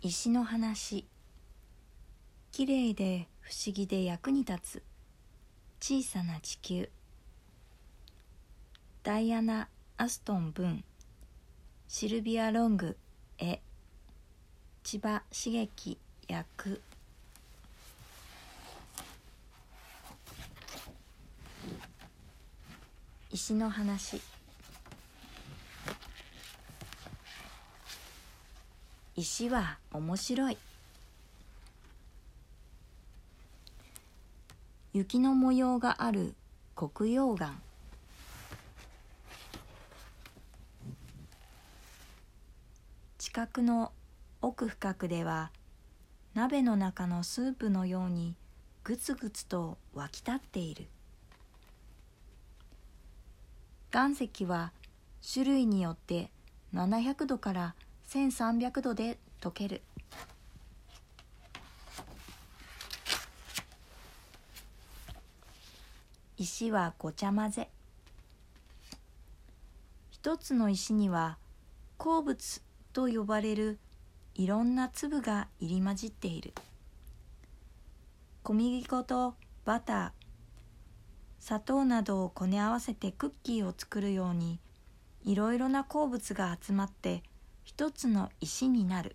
[0.00, 1.08] 石の話。
[2.52, 4.82] きれいで不思議で役に立つ。
[5.80, 6.88] 小さな地球。
[9.02, 10.84] ダイアナ・アストン文。
[11.88, 12.96] シルビア・ロング
[13.38, 13.60] 絵
[14.84, 16.80] 千葉茂樹役。
[23.32, 24.22] 石の話。
[29.18, 30.56] 石は面白い。
[34.92, 36.36] 雪の模様がある
[36.76, 37.52] 黒曜岩。
[43.18, 43.90] 近くの
[44.40, 45.50] 奥深くでは
[46.34, 48.36] 鍋の中のスープのように
[48.84, 50.86] ぐつぐつと湧き立っている。
[53.92, 54.70] 岩石は
[55.34, 56.30] 種類によって
[56.72, 57.74] 700度から
[58.08, 59.82] 1300度で溶ける。
[66.38, 67.68] 石はごちゃ混ぜ。
[70.10, 71.36] 一つの石には
[71.98, 72.62] 鉱物
[72.94, 73.78] と呼ばれる
[74.34, 76.54] いろんな粒が入り混じっている。
[78.42, 79.34] 小麦粉と
[79.66, 80.10] バター
[81.40, 84.60] 砂糖などをこね合わせてクッキーを作るように
[85.24, 87.22] いろいろな鉱物が集まって
[87.68, 89.14] 一つの石になる。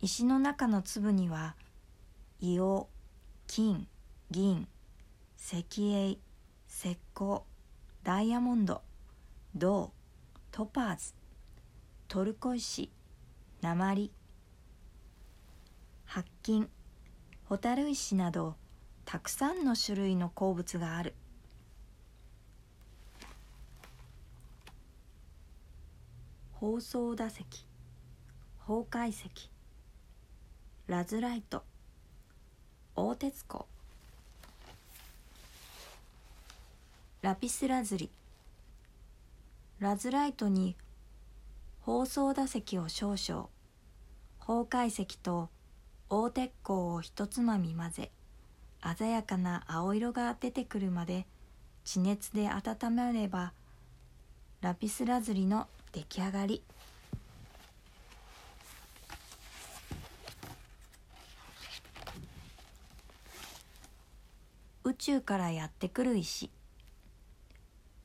[0.00, 1.54] 石の中の粒には
[2.42, 2.88] 硫黄
[3.46, 3.86] 金
[4.32, 4.66] 銀
[5.38, 6.18] 石英
[6.68, 7.42] 石膏
[8.02, 8.82] ダイヤモンド
[9.54, 9.92] 銅
[10.50, 11.14] トパーズ
[12.08, 12.90] トルコ石
[13.62, 14.10] 鉛
[16.06, 16.68] 白金
[17.44, 18.56] ホタル石など
[19.04, 21.14] たくさんの種類の鉱物がある。
[26.66, 27.44] 放送打石
[28.66, 29.30] 崩壊石
[30.88, 31.62] ラズライト
[32.96, 33.66] 大鉄鋼
[37.22, 38.10] ラピスラズリ
[39.78, 40.74] ラズライトに
[41.82, 43.48] 放送打石を少々
[44.40, 45.48] 崩壊石と
[46.10, 48.10] 大鉄鋼をひとつまみ混ぜ
[48.98, 51.26] 鮮やかな青色が出てくるまで
[51.84, 53.52] 地熱で温めれば
[54.62, 56.62] ラピスラズリの出来上がり。
[64.84, 66.50] 宇宙からやってくる石。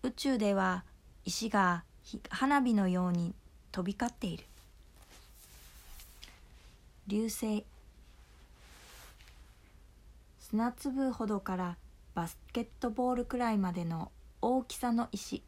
[0.03, 0.85] 宇宙では
[1.25, 1.83] 石が
[2.29, 3.35] 花火のように
[3.73, 4.45] 飛び交っている。
[7.07, 7.65] 流星。
[10.39, 11.77] 砂粒ほどから
[12.13, 15.43] バスケットボールくらいまでの大きさの石。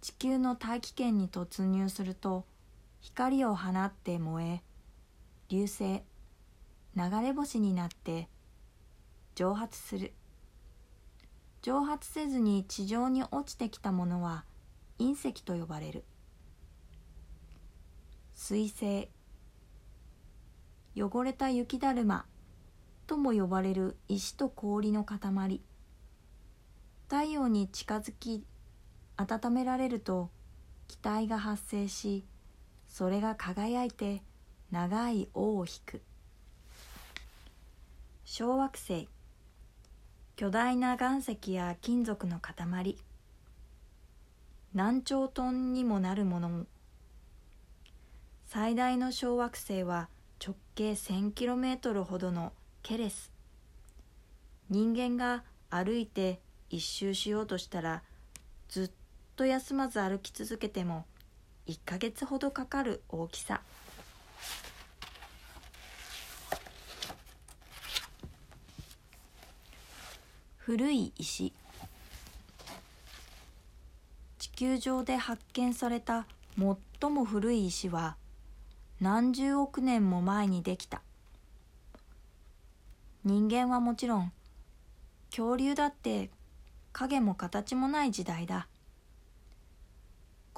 [0.00, 2.44] 地球の大気圏に突入すると
[3.00, 4.62] 光を放って燃え
[5.48, 6.02] 流星
[6.94, 8.28] 流れ星になって
[9.34, 10.12] 蒸発する。
[11.62, 14.44] 蒸発せずに地上に落ちてきたものは
[14.98, 16.04] 隕石と呼ばれる。
[18.34, 19.08] 水星
[20.96, 22.26] 汚れた雪だるま
[23.06, 25.60] とも呼ばれる石と氷の塊。
[27.08, 28.44] 太陽に近づき
[29.18, 30.30] 温められると
[30.86, 32.24] 気体が発生し
[32.86, 34.22] それが輝いて
[34.70, 36.02] 長い尾を引く。
[38.24, 39.08] 小惑星。
[40.36, 42.96] 巨大な岩石や金属の塊。
[44.74, 46.66] 何兆トンにもなるものも。
[48.46, 50.08] 最大の小惑星は
[50.44, 52.52] 直径 1000km ほどの
[52.82, 53.32] ケレス。
[54.70, 56.40] 人間が歩いて
[56.70, 58.02] 一周しようとしたら
[58.68, 58.90] ずっ
[59.38, 61.06] と休まず歩き続けても
[61.68, 63.60] 1ヶ月ほどかかる大きさ。
[70.56, 71.52] 古い石。
[74.40, 76.26] 地球上で発見された
[77.00, 78.16] 最も古い石は
[79.00, 81.00] 何十億年も前にできた。
[83.22, 84.32] 人間はもちろん
[85.30, 86.28] 恐竜だって
[86.92, 88.66] 影も形もない時代だ。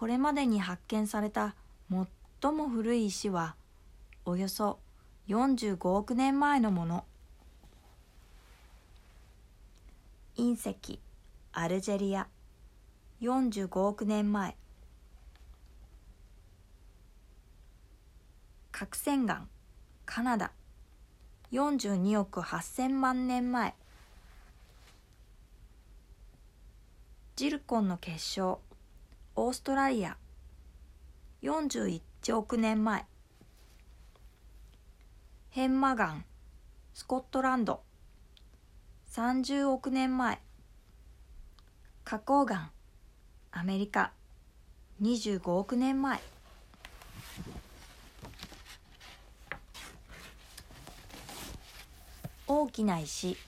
[0.01, 1.55] これまでに発見された
[2.41, 3.55] 最も古い石は
[4.25, 4.79] およそ
[5.29, 7.05] 45億年前のもの。
[10.39, 11.01] 隕石
[11.53, 12.29] アルジェリア
[13.21, 14.57] 45億年前。
[18.73, 19.47] 核洗岩
[20.07, 20.53] カナダ
[21.53, 23.75] 42億8000万年前。
[27.37, 28.61] ジルコンの結晶。
[29.43, 30.19] オーストラリア。
[31.41, 32.03] 41
[32.37, 33.07] 億年前。
[35.49, 36.23] ヘンマ岩。
[36.93, 37.81] スコットランド。
[39.11, 40.43] 30億年前。
[42.05, 42.71] 花崗岩。
[43.51, 44.13] アメリカ。
[45.01, 46.21] 25億年前。
[52.47, 53.39] 大きな石。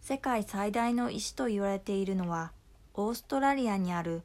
[0.00, 2.50] 世界最大の石と言われているのは
[3.00, 4.22] オーストラリアにある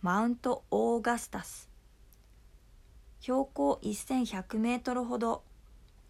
[0.00, 1.68] マウント・オーガスタス。
[3.18, 5.42] 標高1100メートルほど。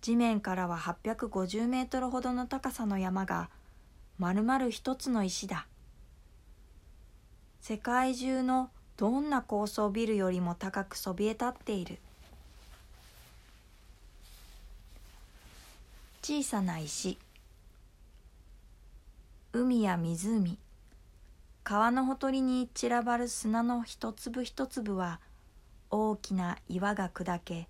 [0.02, 3.48] 地面からは850メートルほどの高さの山が
[4.18, 5.66] 丸々一つの石だ。
[7.62, 8.68] 世界中の
[8.98, 11.98] どんな高層ビルよりも高くそびえ立っている。
[16.20, 17.16] 小さな石。
[19.54, 20.58] 海や湖。
[21.68, 25.18] 川のほとりに散らばる砂の一粒一粒は
[25.90, 27.68] 大きな岩が砕け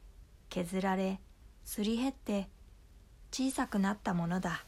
[0.51, 1.19] 削られ
[1.65, 2.47] すり減って
[3.33, 4.63] 小さくなったものだ。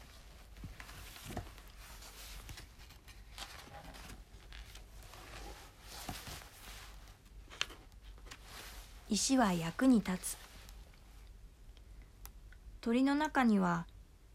[9.11, 10.39] 石は役に立つ。
[12.81, 13.85] 鳥の中には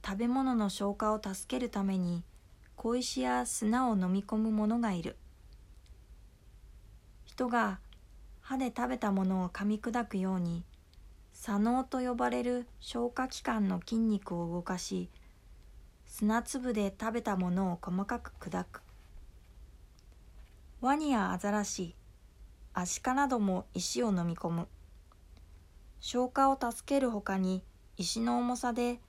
[0.05, 2.23] 食べ物の消化を助けるために
[2.75, 5.15] 小石や砂を飲み込む者がいる。
[7.25, 7.79] 人が
[8.41, 10.63] 歯で食べたものを噛み砕くように
[11.33, 15.09] 左脳と呼ばれる消化器官の筋肉を動かし
[16.05, 18.81] 砂粒で食べたものを細かく砕く。
[20.81, 21.95] ワニやアザラシ
[22.73, 24.67] アシカなども石を飲み込む。
[25.99, 27.63] 消化を助けるほかに
[27.97, 28.99] 石の重さで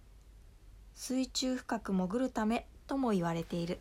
[0.95, 3.81] 水中深く潜るためとも言われている。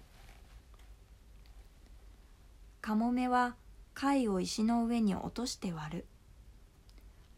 [2.81, 3.55] カモメは
[3.93, 6.05] 貝を石の上に落として割る。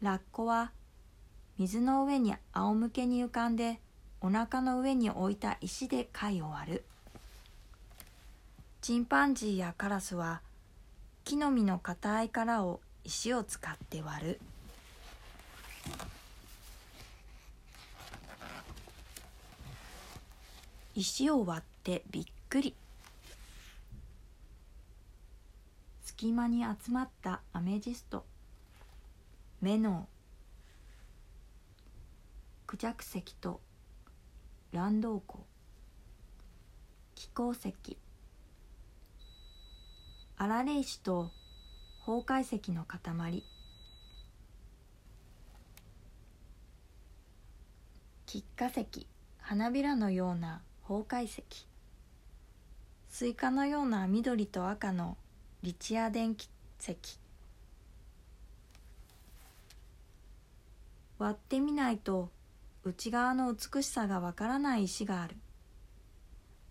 [0.02, 0.72] ラッコは
[1.58, 3.80] 水の上に仰向けに浮かんで
[4.20, 6.84] お腹の上に置いた石で貝を割る。
[8.80, 10.42] チンパンジーやカラスは
[11.24, 14.40] 木の実の硬い殻を石を使って割る。
[20.98, 22.74] 石を割ってびっくり。
[26.02, 28.24] 隙間に集まったアメジスト。
[29.60, 30.08] メノ
[32.64, 33.60] ウクジャク石と
[34.72, 35.44] 乱動湖
[37.14, 37.74] 気鉱石
[40.38, 41.30] 荒れ石と
[42.06, 43.44] 崩壊石の塊。
[48.24, 49.06] 菊花石。
[49.40, 51.42] 花びらのような崩壊石
[53.08, 55.16] スイカのような緑と赤の
[55.62, 56.48] リチア電気
[56.80, 56.96] 石。
[61.18, 62.30] 割ってみないと
[62.84, 65.34] 内側の美しさがわからない石がある。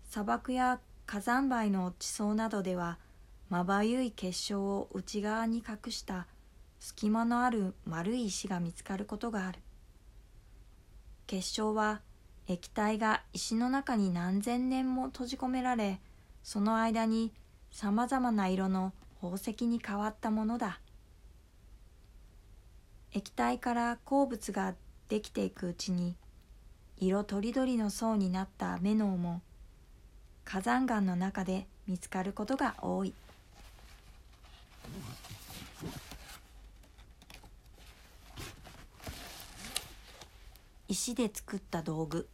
[0.08, 2.96] 砂漠や火山灰の地層などでは
[3.50, 6.26] まばゆい結晶を内側に隠した
[6.80, 9.58] 隙間のある丸い石が見つかることがある。
[11.26, 12.00] 結晶は
[12.48, 16.00] 液体が石の中に何千年も閉じ込められ
[16.44, 17.32] その間に
[17.72, 20.80] さまざまな色の宝石に変わったものだ
[23.12, 24.74] 液体から鉱物が
[25.08, 26.14] できていくうちに
[26.98, 29.42] 色とりどりの層になったメノウも
[30.44, 33.12] 火山岩の中で見つかることが多い。
[40.88, 42.28] 石で作った道具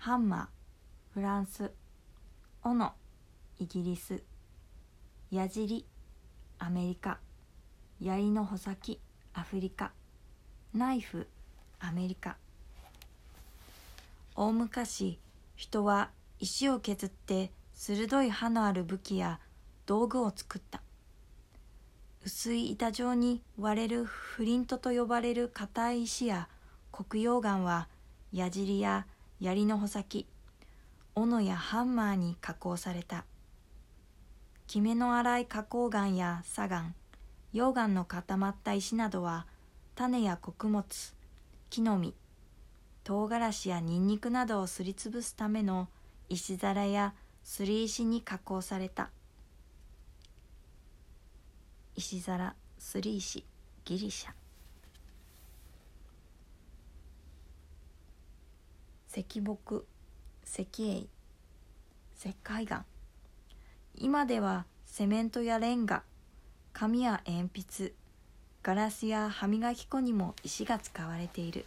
[0.00, 1.72] ハンマーフランス
[2.62, 2.92] 斧
[3.58, 4.22] イギリス
[5.32, 5.84] 矢尻
[6.60, 7.18] アメリカ
[8.00, 9.00] 槍の穂先
[9.34, 9.90] アフリカ
[10.72, 11.26] ナイフ
[11.80, 12.36] アメリカ。
[14.36, 15.18] 大昔
[15.56, 19.40] 人は石を削って鋭い刃のある武器や
[19.84, 20.80] 道具を作った。
[22.24, 26.48] 薄い板状に割れるフリントと呼ばれる硬い石や
[26.92, 27.88] 黒曜岩は
[28.32, 29.04] 矢尻や
[29.40, 30.26] 槍の穂先
[31.14, 33.24] 斧やハンマーに加工された。
[34.66, 36.92] きめの粗い花崗岩や砂岩
[37.54, 39.46] 溶岩の固まった石などは
[39.94, 40.84] 種や穀物
[41.70, 42.14] 木の実
[43.04, 45.88] 唐辛子やニンニクなどをすりつぶすための
[46.28, 49.10] 石皿やすり石に加工された。
[51.94, 53.44] 石皿すり石
[53.84, 54.30] ギリシャ。
[59.10, 59.40] 石木
[60.44, 61.08] 石英
[62.14, 62.84] 石灰岩。
[63.94, 66.02] 今ではセメントやレンガ
[66.74, 67.48] 紙や鉛
[67.78, 67.94] 筆
[68.62, 71.64] ガラスや歯磨き粉にも石が使われている。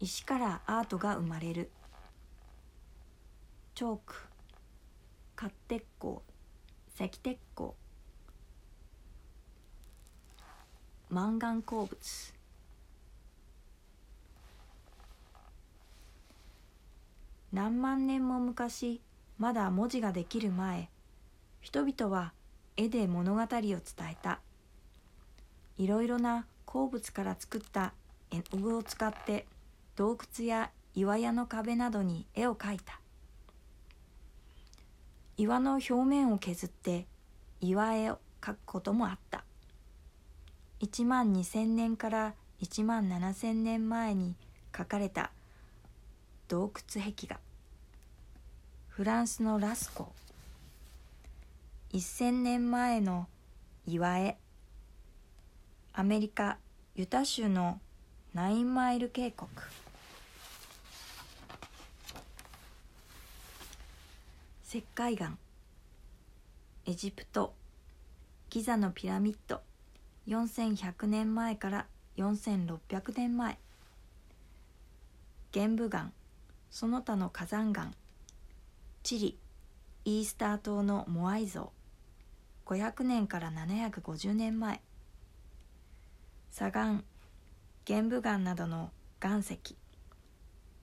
[0.00, 1.70] 石からアートが生まれる。
[3.74, 4.14] チョーク
[5.34, 6.22] 活鉄鋼
[6.94, 7.74] 石鉄鋼。
[11.12, 12.34] マンガン鉱物。
[17.52, 19.02] 何万年も昔
[19.36, 20.88] まだ文字ができる前
[21.60, 22.32] 人々は
[22.78, 23.78] 絵で物語を伝
[24.10, 24.40] えた。
[25.76, 27.92] いろいろな鉱物から作った
[28.30, 29.44] 絵の具を使って
[29.96, 32.98] 洞窟や岩屋の壁などに絵を描いた。
[35.36, 37.06] 岩の表面を削って
[37.60, 39.41] 岩絵を描くこともあった。
[40.82, 44.34] 1万2,000年から1万7,000年前に
[44.72, 45.30] 描かれた
[46.48, 47.38] 洞窟壁画。
[48.88, 50.12] フランスのラスコ。
[51.92, 53.28] 1,000年前の
[53.86, 54.36] 岩絵。
[55.92, 56.58] アメリカ
[56.96, 57.78] ユタ州の
[58.34, 59.48] ナインマイル渓谷。
[64.66, 65.38] 石灰岩。
[66.86, 67.54] エジプト。
[68.50, 69.60] ギザのピラミッド。
[70.28, 71.86] 4100年前から
[72.16, 73.58] 4600年前。
[75.50, 76.12] 玄武岩
[76.70, 77.92] その他の火山岩
[79.02, 79.38] チリ
[80.04, 81.72] イースター島のモアイ像
[82.66, 84.80] 500年から750年前。
[86.50, 87.02] 砂岩
[87.84, 88.90] 玄武岩などの
[89.22, 89.58] 岩石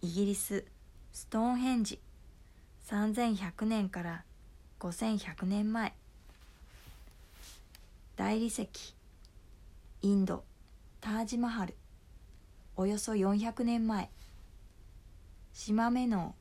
[0.01, 0.65] イギリス
[1.13, 1.99] ストーンヘンジ
[2.87, 4.23] 3100年から
[4.79, 5.93] 5100年前。
[8.15, 8.67] 大理石
[10.01, 10.45] インド
[11.01, 11.75] タージマハル。
[12.77, 14.09] およそ400年前。
[15.51, 16.35] 島目の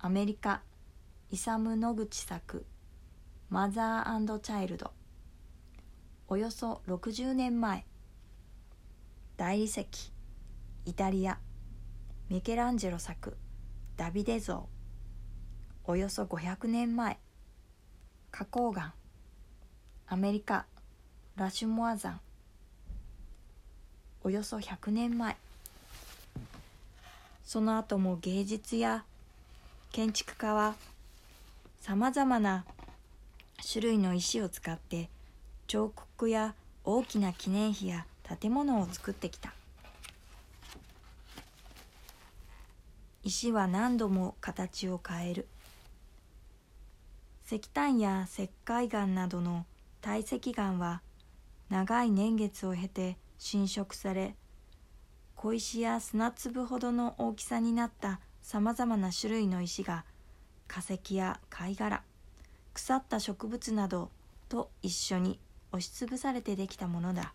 [0.00, 0.62] アメリカ
[1.30, 2.66] イサム・ノグチ作。
[3.48, 4.90] マザーチャイルド。
[6.26, 7.86] およそ60年前。
[9.36, 9.86] 大理石。
[10.84, 11.38] イタリア。
[12.28, 13.36] ミケランジェロ作。
[13.96, 14.68] ダビデ像。
[15.84, 17.20] およそ500年前。
[18.32, 18.94] 花崗岩。
[20.08, 20.66] アメリカ。
[21.36, 22.20] ラシュモア山。
[24.22, 25.36] およそ100年前。
[27.44, 29.04] その後も芸術や
[29.90, 30.74] 建築家は
[31.80, 32.64] さまざまな
[33.72, 35.08] 種類の石を使って
[35.66, 38.06] 彫刻や大きな記念碑や
[38.40, 39.52] 建物を作ってきた。
[43.22, 45.48] 石は何度も形を変える。
[47.46, 49.66] 石炭や石灰岩などの
[50.00, 51.02] 堆積岩は
[51.68, 54.36] 長い年月を経て侵食され
[55.34, 60.04] 小石や砂粒ほどの大きさになったさまざまな種類の石が
[60.68, 62.02] 化石や貝殻
[62.74, 64.10] 腐った植物など
[64.50, 65.40] と一緒に
[65.72, 67.32] 押しつぶされてできたものだ。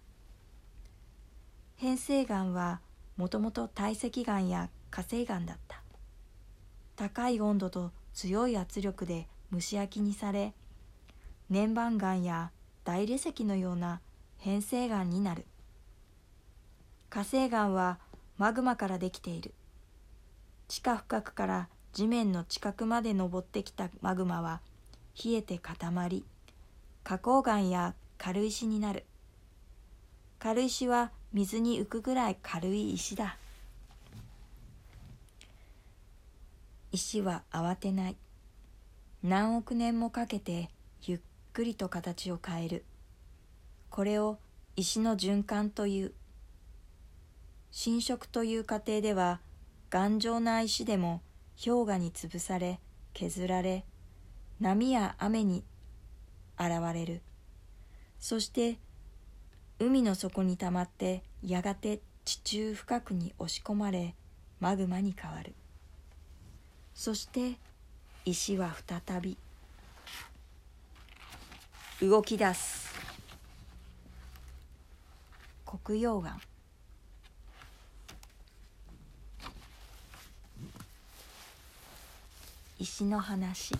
[1.75, 2.81] 変成岩は
[3.17, 5.81] もともと堆積岩や火成岩だった。
[6.95, 10.53] 高い温度と強い圧力で蒸し焼きにされ
[11.49, 12.51] 粘板岩や
[12.83, 14.01] 大理石のような
[14.37, 15.45] 変成岩になる。
[17.09, 17.99] 火成岩は
[18.37, 19.53] マグマからできている。
[20.67, 24.61] 地下深くから地面の近くまで登ってきたマグマは
[25.23, 26.25] 冷えて固まり
[27.03, 29.05] 花崗岩や軽石になる。
[30.39, 33.37] 軽石は水に浮くぐらい軽い石だ。
[36.91, 38.15] 石は慌てない。
[39.21, 40.69] 何億年もかけて
[41.03, 41.19] ゆっ
[41.53, 42.85] くりと形を変える。
[43.89, 44.39] これを
[44.75, 46.13] 石の循環という。
[47.77, 49.41] 侵食という過程では
[49.89, 51.21] 頑丈な石でも
[51.61, 52.79] 氷河に潰され
[53.13, 53.83] 削られ
[54.61, 55.61] 波や雨に
[56.57, 57.21] 現れる。
[58.17, 58.77] そして
[59.77, 64.15] 海の底にたまってやがて地中深くに押し込まれ
[64.61, 65.53] マグマに変わる。
[66.93, 67.57] そして
[68.23, 69.37] 石は再び
[71.99, 72.95] 動き出す。
[75.65, 76.39] 黒溶岩。
[82.79, 83.73] 石の話。